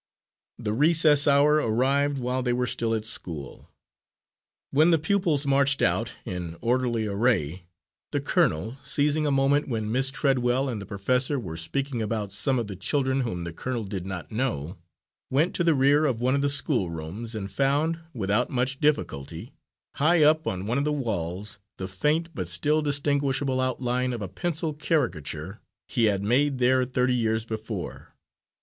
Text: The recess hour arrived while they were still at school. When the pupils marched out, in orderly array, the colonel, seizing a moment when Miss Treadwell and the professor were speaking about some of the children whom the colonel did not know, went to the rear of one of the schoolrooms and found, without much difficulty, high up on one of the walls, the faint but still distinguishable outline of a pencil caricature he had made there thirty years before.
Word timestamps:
The 0.57 0.73
recess 0.73 1.27
hour 1.27 1.57
arrived 1.57 2.17
while 2.17 2.41
they 2.41 2.53
were 2.53 2.65
still 2.65 2.95
at 2.95 3.05
school. 3.05 3.69
When 4.71 4.89
the 4.89 4.97
pupils 4.97 5.45
marched 5.45 5.79
out, 5.83 6.09
in 6.25 6.57
orderly 6.59 7.05
array, 7.05 7.65
the 8.11 8.19
colonel, 8.19 8.77
seizing 8.83 9.27
a 9.27 9.31
moment 9.31 9.67
when 9.67 9.91
Miss 9.91 10.09
Treadwell 10.09 10.67
and 10.69 10.81
the 10.81 10.87
professor 10.87 11.39
were 11.39 11.55
speaking 11.55 12.01
about 12.01 12.33
some 12.33 12.57
of 12.57 12.65
the 12.65 12.75
children 12.75 13.21
whom 13.21 13.43
the 13.43 13.53
colonel 13.53 13.83
did 13.83 14.07
not 14.07 14.31
know, 14.31 14.75
went 15.29 15.53
to 15.53 15.63
the 15.63 15.75
rear 15.75 16.05
of 16.07 16.19
one 16.19 16.33
of 16.33 16.41
the 16.41 16.49
schoolrooms 16.49 17.35
and 17.35 17.51
found, 17.51 17.99
without 18.11 18.49
much 18.49 18.79
difficulty, 18.79 19.53
high 19.97 20.23
up 20.23 20.47
on 20.47 20.65
one 20.65 20.79
of 20.79 20.83
the 20.83 20.91
walls, 20.91 21.59
the 21.77 21.87
faint 21.87 22.29
but 22.33 22.47
still 22.49 22.81
distinguishable 22.81 23.61
outline 23.61 24.13
of 24.13 24.21
a 24.23 24.27
pencil 24.27 24.73
caricature 24.73 25.61
he 25.87 26.05
had 26.05 26.23
made 26.23 26.57
there 26.57 26.85
thirty 26.85 27.13
years 27.13 27.45
before. 27.45 28.15